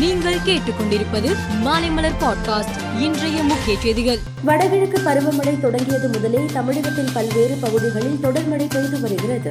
நீங்கள் 0.00 0.38
கேட்டுக்கொண்டிருப்பது 0.38 1.36
மாலைமலர் 1.64 2.14
பாட்காஸ்ட். 2.20 3.00
இன்றைய 3.00 3.42
முக்கிய 3.42 3.78
செய்திகள். 3.78 4.18
வடகிழக்கு 4.44 4.98
பருவமழை 4.98 5.60
தொடங்கியது 5.60 6.08
முதலே 6.08 6.44
தமிழகத்தின் 6.52 7.08
பல்வேறு 7.12 7.56
பகுதிகளில் 7.60 8.20
தொடர் 8.20 8.48
மழை 8.48 8.66
பெய்து 8.66 9.00
வருகிறது. 9.00 9.50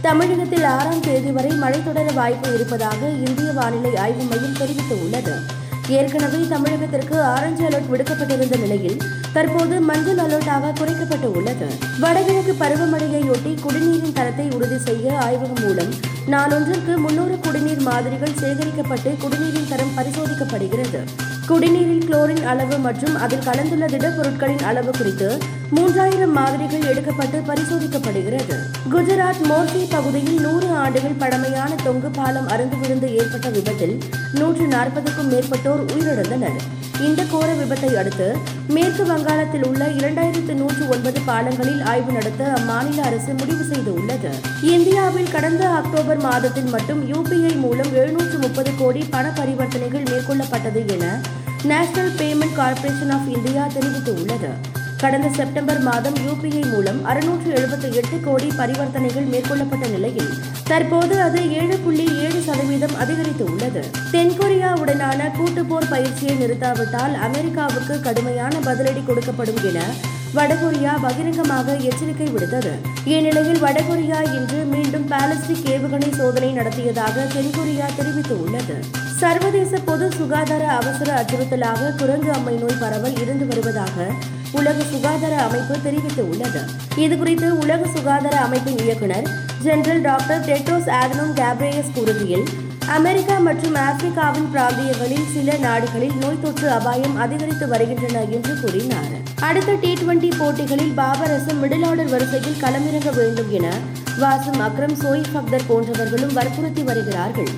தமிழகத்தில் 0.00 0.64
ஆறாம் 0.64 1.00
தேதி 1.00 1.30
வரை 1.30 1.50
மழை 1.50 1.84
தொடர 1.84 2.10
வாய்ப்பு 2.10 2.54
இருப்பதாக 2.54 3.08
இந்திய 3.08 3.52
வானிலை 3.52 3.96
ஆய்வு 3.96 4.22
மையம் 4.24 4.54
தெரிவித்துள்ளது. 4.54 5.57
ஏற்கனவே 5.96 6.38
தமிழகத்திற்கு 6.50 7.20
ஆரஞ்சு 7.20 7.64
அலர்ட் 7.66 7.90
விடுக்கப்பட்டிருந்த 7.92 8.56
நிலையில் 8.56 8.98
தற்போது 9.32 9.80
மஞ்சள் 9.80 10.20
அலர்ட்டாக 10.24 10.72
குறைக்கப்பட்டு 10.80 11.28
உள்ளது. 11.38 11.68
வடகிழக்கு 12.00 12.54
பருவமழையையொட்டி 12.62 13.52
குடிநீரின் 13.64 14.12
தரத்தை 14.12 14.46
உறுதி 14.56 14.78
செய்ய 14.78 15.16
ஆய்வகம் 15.26 15.62
மூலம் 15.64 15.92
நாளொன்றிற்கு 16.34 16.96
முன்னூறு 16.96 17.38
குடிநீர் 17.38 17.80
மாதிரிகள் 17.80 18.38
சேகரிக்கப்பட்டு 18.42 19.12
குடிநீரின் 19.24 19.68
தரம் 19.68 19.96
பரிசோதிக்கப்படுகிறது. 19.96 21.02
குடிநீரில் 21.48 22.04
குளோரின் 22.08 22.44
அளவு 22.44 22.78
மற்றும் 22.78 23.14
அதில் 23.14 23.44
கலந்துள்ள 23.44 23.86
திடப்பொருட்களின் 23.86 24.62
அளவு 24.62 24.90
குறித்து 24.90 25.28
மூன்றாயிரம் 25.76 26.32
மாதிரிகள் 26.32 26.84
எடுக்கப்பட்டு 26.90 27.38
பரிசோதிக்கப்படுகிறது. 27.50 28.56
குஜராத் 28.92 29.42
மோர்சி 29.48 29.82
பகுதியில் 29.90 30.40
நூறு 30.40 30.68
ஆண்டுகள் 30.68 31.18
பழமையான 31.18 31.74
தொங்கு 31.84 32.10
பாலம் 32.10 32.48
அருந்து 32.48 32.78
விழுந்து 32.80 33.10
ஏற்பட்ட 33.16 33.48
விபத்தில் 33.48 33.98
நூற்று 34.32 34.66
நாற்பதுக்கும் 34.66 35.32
மேற்பட்டோர் 35.32 35.84
உயிரிழந்தனர். 35.96 36.60
இந்த 37.00 37.22
கோர 37.30 37.52
விபத்தை 37.52 37.94
அடுத்து 37.94 38.36
மேற்கு 38.68 39.04
வங்காளத்தில் 39.06 39.64
உள்ள 39.64 39.88
இரண்டாயிரத்து 39.88 40.54
நூற்று 40.54 40.88
ஒன்பது 40.88 41.20
பாலங்களில் 41.26 41.82
ஆய்வு 41.82 42.12
நடத்த 42.12 42.52
அம்மாநில 42.58 43.00
அரசு 43.00 43.32
முடிவு 43.32 43.64
செய்துள்ளது. 43.64 44.32
இந்தியாவில் 44.62 45.30
கடந்த 45.30 45.68
அக்டோபர் 45.68 46.18
மாதத்தில் 46.18 46.64
மட்டும் 46.64 47.00
யூபிஐ 47.14 47.56
மூலம் 47.56 47.94
எழுநூற்று 47.94 48.38
முப்பது 48.38 48.72
கோடி 48.78 49.04
பண 49.10 49.28
பரிவர்த்தனைகள் 49.28 50.08
மேற்கொள்ளப்பட்டது 50.10 50.86
என 50.86 51.20
National 51.62 52.10
Payment 52.10 52.54
Corporation 52.54 53.10
of 53.10 53.28
India 53.36 53.66
தெரிவித்துள்ளது. 53.66 54.50
கடந்த 54.98 55.28
செப்டம்பர் 55.30 55.80
மாதம் 55.80 56.16
யூபிஐ 56.22 56.62
மூலம் 56.66 57.00
அறுநூற்று 57.04 57.50
எழுபத்தி 57.52 57.88
எட்டு 57.96 58.16
கோடி 58.20 58.48
பரிவர்த்தனைகள் 58.58 59.28
மேற்கொள்ளப்பட்ட 59.28 59.84
நிலையில் 59.88 60.30
தற்போது 60.68 61.14
அது 61.20 61.40
ஏழு 61.58 61.76
புள்ளி 61.78 62.06
ஏழு 62.20 62.40
சதவீதம் 62.40 62.96
அதிகரித்து 62.96 63.44
உள்ளது 63.44 63.82
தென்கொரியாவுடனான 64.12 65.30
கூட்டுப்போர் 65.36 65.90
பயிற்சியை 65.90 66.36
நிறுத்தாவிட்டால் 66.36 67.16
அமெரிக்காவுக்கு 67.22 67.96
கடுமையான 68.00 68.54
பதிலடி 68.66 69.04
கொடுக்கப்படும் 69.04 69.62
என 69.66 69.80
வடகொரியா 70.36 70.92
பகிரங்கமாக 71.02 71.74
எச்சரிக்கை 71.88 72.26
விடுத்தது. 72.26 72.72
இந்நிலையில் 73.04 73.62
வடகொரியா 73.62 74.18
இன்று 74.36 74.58
மீண்டும் 74.64 75.10
பாலிஸ்டிக் 75.10 75.68
ஏவுகணை 75.74 76.10
சோதனை 76.16 76.52
நடத்தியதாக 76.52 77.26
தென்கொரியா 77.34 77.86
தெரிவித்துள்ளது. 77.98 78.76
சர்வதேச 79.20 79.78
பொது 79.78 80.12
சுகாதார 80.12 80.64
அவசர 80.66 81.08
அச்சுறுத்தலாக 81.20 81.94
குரங்கு 81.96 82.32
அம்மை 82.32 82.54
நோய் 82.54 82.80
பரவல் 82.80 83.18
இருந்து 83.20 83.46
வருவதாக 83.46 84.06
உலக 84.52 84.82
சுகாதார 84.82 85.34
அமைப்பு 85.36 85.76
தெரிவித்துள்ளது. 85.90 86.62
இதுகுறித்து 86.96 87.50
உலக 87.50 87.80
சுகாதார 87.96 88.36
அமைப்பின் 88.40 88.78
இயக்குநர் 88.78 89.28
general 89.62 90.00
doctor 90.00 90.44
Tedros 90.44 90.90
Adhanom 91.00 91.34
Ghebreyesus 91.34 91.94
கூறுகையில் 91.94 92.46
அமெரிக்கா 92.88 93.38
மற்றும் 93.38 93.74
ஆப்பிரிக்காவின் 93.74 94.48
பிராந்தியங்களில் 94.54 95.32
சில 95.32 95.56
நாடுகளில் 95.56 96.14
நோய் 96.20 96.40
தொற்று 96.42 96.70
அபாயம் 96.70 97.16
அதிகரித்து 97.16 97.68
வருகின்றன 97.68 98.24
என்று 98.24 98.60
கூறினார். 98.60 99.14
அடுத்த 99.40 99.76
டி 99.80 99.94
டுவெண்டி 99.94 100.30
போட்டிகளில் 100.38 100.92
பாபர் 100.94 101.30
அசம் 101.30 101.64
மிடில் 101.64 101.86
ஆர்டர் 101.86 102.08
வரிசையில் 102.08 102.60
களமிறங்க 102.60 103.14
வேண்டும் 103.14 103.50
என 103.50 103.68
வாசும் 104.20 104.60
அக்ரம் 104.60 105.04
சோயிப் 105.04 105.36
அக்தர் 105.36 105.66
போன்றவர்களும் 105.68 106.32
வற்புறுத்தி 106.32 106.82
வருகிறார்கள். 106.82 107.48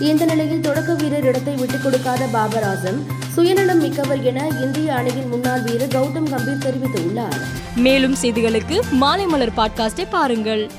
இந்த 0.00 0.24
நிலையில் 0.24 0.60
தொடக்க 0.60 0.94
வீரர் 0.94 1.24
இடத்தை 1.24 1.54
விட்டுக் 1.54 1.82
கொடுக்காத 1.82 2.26
பாபர் 2.32 2.62
ஆசம் 2.62 3.06
சுயநலம் 3.32 3.80
மிக்கவர் 3.80 4.22
என 4.22 4.46
இந்திய 4.60 4.94
அணியின் 4.94 5.28
முன்னாள் 5.28 5.62
வீரர் 5.62 5.88
கௌதம் 5.88 6.30
கம்பீர் 6.30 6.64
தெரிவித்துள்ளார். 6.64 7.40
மேலும் 7.76 8.14
செய்திகளுக்கு 8.22 8.80
மாலை 8.90 9.26
மலர் 9.26 9.56
பாட்காஸ்டை 9.56 10.06
பாருங்கள். 10.10 10.70